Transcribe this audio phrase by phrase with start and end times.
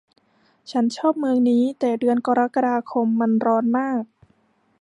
[0.71, 4.03] ฉันชอบเมืองนี้แต่เดือนกรกฎาคมมันร้อนมาก